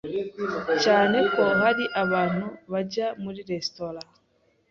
[0.83, 4.13] cyane ko hari abantu bajya muri restaurants,